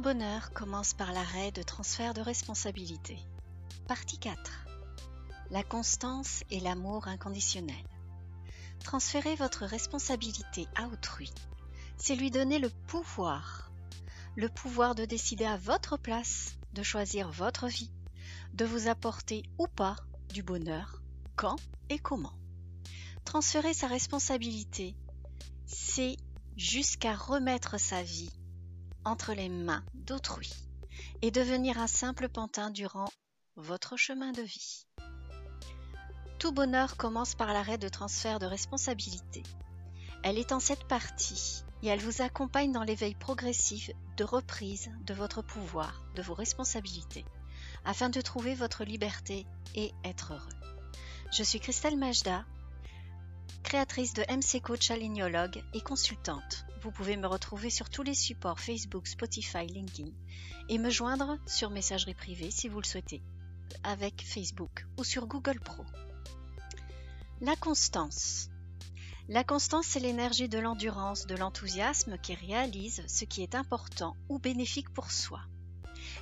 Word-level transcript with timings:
Bonheur 0.00 0.52
commence 0.52 0.92
par 0.92 1.12
l'arrêt 1.12 1.52
de 1.52 1.62
transfert 1.62 2.14
de 2.14 2.20
responsabilité. 2.20 3.16
Partie 3.86 4.18
4. 4.18 4.66
La 5.50 5.62
constance 5.62 6.42
et 6.50 6.58
l'amour 6.58 7.06
inconditionnel. 7.06 7.84
Transférer 8.82 9.36
votre 9.36 9.64
responsabilité 9.64 10.66
à 10.74 10.88
autrui, 10.88 11.32
c'est 11.96 12.16
lui 12.16 12.32
donner 12.32 12.58
le 12.58 12.70
pouvoir. 12.88 13.70
Le 14.34 14.48
pouvoir 14.48 14.96
de 14.96 15.04
décider 15.04 15.44
à 15.44 15.56
votre 15.56 15.96
place, 15.96 16.56
de 16.72 16.82
choisir 16.82 17.30
votre 17.30 17.68
vie, 17.68 17.92
de 18.52 18.64
vous 18.64 18.88
apporter 18.88 19.44
ou 19.58 19.68
pas 19.68 19.96
du 20.28 20.42
bonheur, 20.42 21.02
quand 21.36 21.56
et 21.88 22.00
comment. 22.00 22.34
Transférer 23.24 23.74
sa 23.74 23.86
responsabilité, 23.86 24.96
c'est 25.66 26.16
jusqu'à 26.56 27.14
remettre 27.14 27.78
sa 27.78 28.02
vie 28.02 28.32
entre 29.04 29.32
les 29.32 29.48
mains 29.48 29.84
d'autrui 29.94 30.50
et 31.22 31.30
devenir 31.30 31.78
un 31.78 31.86
simple 31.86 32.28
pantin 32.28 32.70
durant 32.70 33.08
votre 33.56 33.96
chemin 33.96 34.32
de 34.32 34.42
vie. 34.42 34.86
Tout 36.38 36.52
bonheur 36.52 36.96
commence 36.96 37.34
par 37.34 37.52
l'arrêt 37.52 37.78
de 37.78 37.88
transfert 37.88 38.38
de 38.38 38.46
responsabilité. 38.46 39.42
Elle 40.22 40.38
est 40.38 40.52
en 40.52 40.60
cette 40.60 40.84
partie 40.84 41.64
et 41.82 41.88
elle 41.88 42.00
vous 42.00 42.22
accompagne 42.22 42.72
dans 42.72 42.82
l'éveil 42.82 43.14
progressif 43.14 43.90
de 44.16 44.24
reprise 44.24 44.90
de 45.06 45.14
votre 45.14 45.42
pouvoir, 45.42 46.02
de 46.14 46.22
vos 46.22 46.34
responsabilités, 46.34 47.24
afin 47.84 48.08
de 48.08 48.20
trouver 48.20 48.54
votre 48.54 48.84
liberté 48.84 49.46
et 49.74 49.92
être 50.04 50.32
heureux. 50.32 50.72
Je 51.30 51.42
suis 51.42 51.60
Christelle 51.60 51.98
Majda, 51.98 52.44
créatrice 53.64 54.12
de 54.12 54.22
MC 54.28 54.60
Coach 54.62 54.90
Alignologue 54.90 55.64
et 55.72 55.80
consultante. 55.80 56.66
Vous 56.82 56.92
pouvez 56.92 57.16
me 57.16 57.26
retrouver 57.26 57.70
sur 57.70 57.88
tous 57.88 58.02
les 58.02 58.14
supports 58.14 58.60
Facebook, 58.60 59.08
Spotify, 59.08 59.66
LinkedIn 59.66 60.12
et 60.68 60.78
me 60.78 60.90
joindre 60.90 61.38
sur 61.46 61.70
messagerie 61.70 62.14
privée 62.14 62.50
si 62.50 62.68
vous 62.68 62.80
le 62.80 62.86
souhaitez 62.86 63.22
avec 63.82 64.22
Facebook 64.24 64.86
ou 64.98 65.02
sur 65.02 65.26
Google 65.26 65.58
Pro. 65.60 65.84
La 67.40 67.56
constance. 67.56 68.50
La 69.28 69.42
constance, 69.42 69.86
c'est 69.86 70.00
l'énergie 70.00 70.50
de 70.50 70.58
l'endurance, 70.58 71.26
de 71.26 71.34
l'enthousiasme 71.34 72.18
qui 72.18 72.34
réalise 72.34 73.02
ce 73.08 73.24
qui 73.24 73.42
est 73.42 73.54
important 73.54 74.14
ou 74.28 74.38
bénéfique 74.38 74.92
pour 74.92 75.10
soi. 75.10 75.40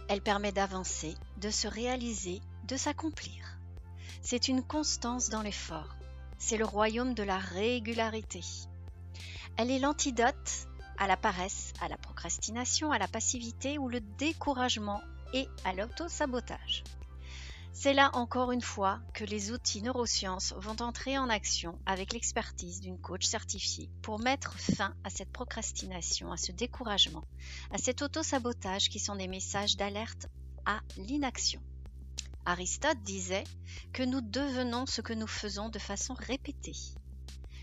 Elle 0.08 0.22
permet 0.22 0.52
d'avancer, 0.52 1.16
de 1.38 1.50
se 1.50 1.66
réaliser, 1.66 2.40
de 2.68 2.76
s'accomplir. 2.76 3.58
C'est 4.22 4.46
une 4.46 4.62
constance 4.62 5.28
dans 5.28 5.42
l'effort. 5.42 5.96
C'est 6.44 6.56
le 6.56 6.64
royaume 6.64 7.14
de 7.14 7.22
la 7.22 7.38
régularité. 7.38 8.40
Elle 9.56 9.70
est 9.70 9.78
l'antidote 9.78 10.66
à 10.98 11.06
la 11.06 11.16
paresse, 11.16 11.72
à 11.80 11.86
la 11.86 11.96
procrastination, 11.96 12.90
à 12.90 12.98
la 12.98 13.06
passivité 13.06 13.78
ou 13.78 13.88
le 13.88 14.00
découragement 14.00 15.00
et 15.32 15.46
à 15.64 15.72
l'auto-sabotage. 15.72 16.82
C'est 17.72 17.94
là 17.94 18.10
encore 18.14 18.50
une 18.50 18.60
fois 18.60 18.98
que 19.14 19.24
les 19.24 19.52
outils 19.52 19.82
neurosciences 19.82 20.52
vont 20.58 20.82
entrer 20.82 21.16
en 21.16 21.28
action 21.28 21.78
avec 21.86 22.12
l'expertise 22.12 22.80
d'une 22.80 23.00
coach 23.00 23.24
certifiée 23.24 23.88
pour 24.02 24.18
mettre 24.18 24.58
fin 24.58 24.96
à 25.04 25.10
cette 25.10 25.30
procrastination, 25.30 26.32
à 26.32 26.36
ce 26.36 26.50
découragement, 26.50 27.22
à 27.70 27.78
cet 27.78 28.02
auto-sabotage 28.02 28.88
qui 28.88 28.98
sont 28.98 29.14
des 29.14 29.28
messages 29.28 29.76
d'alerte 29.76 30.26
à 30.66 30.80
l'inaction. 30.96 31.62
Aristote 32.44 33.02
disait 33.02 33.44
que 33.92 34.02
nous 34.02 34.20
devenons 34.20 34.86
ce 34.86 35.00
que 35.00 35.12
nous 35.12 35.26
faisons 35.26 35.68
de 35.68 35.78
façon 35.78 36.14
répétée. 36.14 36.76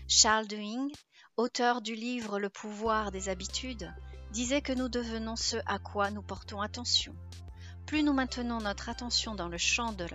Charles 0.08 0.46
Duhigg 0.46 0.92
auteur 1.40 1.80
du 1.80 1.94
livre 1.94 2.38
Le 2.38 2.50
pouvoir 2.50 3.10
des 3.10 3.30
habitudes, 3.30 3.90
disait 4.30 4.60
que 4.60 4.74
nous 4.74 4.90
devenons 4.90 5.36
ce 5.36 5.56
à 5.64 5.78
quoi 5.78 6.10
nous 6.10 6.20
portons 6.20 6.60
attention. 6.60 7.14
Plus 7.86 8.02
nous 8.02 8.12
maintenons 8.12 8.58
notre 8.58 8.90
attention 8.90 9.34
dans 9.34 9.48
le 9.48 9.56
champ 9.56 9.92
de 9.92 10.06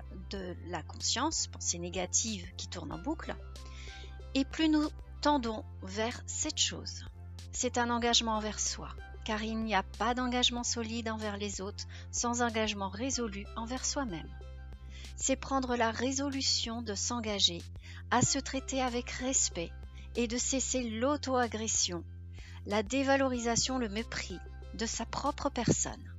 la, 0.68 0.84
conscience, 0.84 1.48
pensée 1.48 1.80
négative 1.80 2.48
qui 2.58 2.68
tourne 2.68 2.92
en 2.92 3.00
boucle, 3.00 3.36
et 4.36 4.46
plus 4.46 4.70
nous 4.70 4.88
tendons 5.22 5.66
vers 5.82 6.22
cette 6.28 6.60
chose. 6.60 7.06
C'est 7.52 7.80
un 7.80 7.90
engagement 7.90 8.38
envers 8.38 8.60
soi, 8.60 8.90
car 9.24 9.42
il 9.42 9.58
n'y 9.64 9.74
a 9.74 9.84
pas 9.98 10.14
d'engagement 10.14 10.64
solide 10.64 11.10
envers 11.10 11.38
les 11.38 11.60
autres 11.60 11.86
sans 12.12 12.44
engagement 12.44 12.90
résolu 12.90 13.48
envers 13.56 13.84
soi-même. 13.84 14.30
C'est 15.16 15.36
prendre 15.36 15.76
la 15.76 15.92
résolution 15.92 16.82
de 16.82 16.94
s'engager 16.94 17.62
à 18.12 18.22
se 18.22 18.40
traiter 18.40 18.82
avec 18.82 19.10
respect 19.10 19.72
et 20.16 20.28
de 20.28 20.38
cesser 20.38 20.90
l'auto-agression, 20.90 22.04
la 22.66 22.84
dévalorisation, 22.84 23.78
le 23.78 23.90
mépris 23.90 24.40
de 24.74 24.86
sa 24.86 25.06
propre 25.06 25.50
personne. 25.50 26.14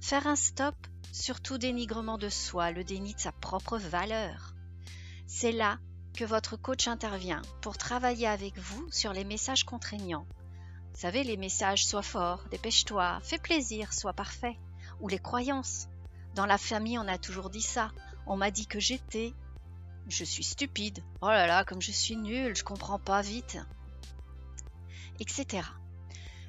Faire 0.00 0.26
un 0.26 0.36
stop 0.36 0.74
sur 1.12 1.40
tout 1.40 1.58
dénigrement 1.58 2.18
de 2.18 2.28
soi, 2.28 2.70
le 2.70 2.84
déni 2.84 3.14
de 3.14 3.20
sa 3.20 3.32
propre 3.32 3.78
valeur. 3.78 4.54
C'est 5.26 5.52
là 5.52 5.78
que 6.14 6.24
votre 6.24 6.56
coach 6.56 6.88
intervient 6.88 7.42
pour 7.60 7.76
travailler 7.76 8.26
avec 8.26 8.58
vous 8.58 8.90
sur 8.90 9.12
les 9.12 9.24
messages 9.24 9.64
contraignants. 9.64 10.26
Vous 10.94 11.00
savez, 11.00 11.22
les 11.22 11.36
messages 11.36 11.86
sois 11.86 12.02
fort, 12.02 12.44
dépêche-toi, 12.50 13.20
fais 13.22 13.38
plaisir, 13.38 13.92
sois 13.92 14.12
parfait. 14.12 14.58
Ou 15.00 15.08
les 15.08 15.18
croyances. 15.18 15.86
Dans 16.34 16.46
la 16.46 16.58
famille, 16.58 16.98
on 16.98 17.06
a 17.06 17.18
toujours 17.18 17.50
dit 17.50 17.62
ça. 17.62 17.92
On 18.30 18.36
m'a 18.36 18.50
dit 18.50 18.66
que 18.66 18.78
j'étais, 18.78 19.32
je 20.06 20.22
suis 20.22 20.44
stupide. 20.44 21.02
Oh 21.22 21.28
là 21.28 21.46
là, 21.46 21.64
comme 21.64 21.80
je 21.80 21.92
suis 21.92 22.14
nulle, 22.14 22.54
je 22.54 22.62
comprends 22.62 22.98
pas 22.98 23.22
vite. 23.22 23.58
Etc. 25.18 25.66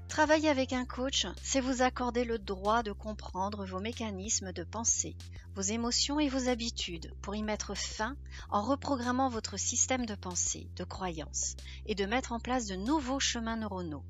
Travailler 0.09 0.50
avec 0.50 0.73
un 0.73 0.84
coach, 0.84 1.25
c'est 1.41 1.62
vous 1.62 1.81
accorder 1.81 2.25
le 2.25 2.38
droit 2.38 2.84
de 2.84 2.91
comprendre 2.91 3.66
vos 3.66 3.79
mécanismes 3.79 4.51
de 4.51 4.66
pensée, 4.66 5.16
vos 5.56 5.62
émotions 5.62 6.19
et 6.19 6.28
vos 6.28 6.50
habitudes 6.50 7.13
pour 7.22 7.34
y 7.35 7.44
mettre 7.44 7.75
fin 7.75 8.18
en 8.50 8.62
reprogrammant 8.62 9.29
votre 9.29 9.56
système 9.56 10.06
de 10.06 10.16
pensée, 10.16 10.69
de 10.75 10.84
croyances 10.84 11.56
et 11.85 11.95
de 11.95 12.06
mettre 12.06 12.34
en 12.34 12.41
place 12.41 12.66
de 12.66 12.75
nouveaux 12.75 13.22
chemins 13.22 13.56
neuronaux 13.56 14.03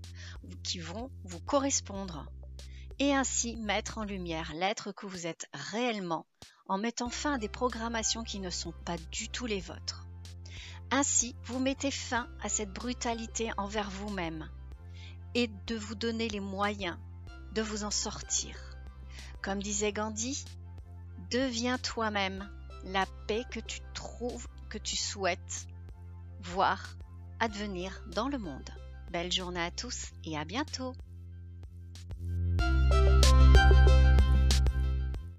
qui 0.63 0.79
vont 0.79 1.12
vous 1.24 1.40
correspondre 1.41 2.25
et 2.97 3.13
ainsi 3.13 3.58
mettre 3.58 4.00
en 4.00 4.06
lumière 4.06 4.53
l'être 4.56 4.91
que 4.91 5.06
vous 5.06 5.28
êtes 5.28 5.47
réellement 5.53 6.25
en 6.69 6.78
mettant 6.78 7.09
fin 7.09 7.34
à 7.34 7.38
des 7.40 7.50
programmations 7.50 8.24
qui 8.24 8.40
ne 8.40 8.52
sont 8.52 8.74
pas 8.85 8.96
du 9.12 9.28
tout 9.28 9.47
les 9.47 9.59
vôtres. 9.59 10.06
Ainsi, 10.91 11.35
vous 11.44 11.59
mettez 11.59 11.91
fin 11.91 12.28
à 12.41 12.50
cette 12.50 12.72
brutalité 12.72 13.52
envers 13.57 13.90
vous-même 13.90 14.47
et 15.34 15.50
de 15.68 15.75
vous 15.75 15.96
donner 15.96 16.29
les 16.29 16.40
moyens 16.40 16.97
de 17.53 17.62
vous 17.62 17.84
en 17.84 17.91
sortir. 17.91 18.56
Comme 19.41 19.62
disait 19.62 19.91
Gandhi, 19.91 20.46
deviens 21.31 21.78
toi-même 21.78 22.50
la 22.85 23.06
paix 23.28 23.44
que 23.52 23.59
tu 23.59 23.79
trouves, 23.94 24.47
que 24.69 24.78
tu 24.78 24.96
souhaites 24.96 25.68
voir 26.41 26.96
advenir 27.40 28.03
dans 28.13 28.29
le 28.29 28.38
monde. 28.38 28.69
Belle 29.12 29.31
journée 29.31 29.62
à 29.62 29.72
tous 29.72 30.12
et 30.24 30.38
à 30.38 30.46
bientôt 30.46 30.94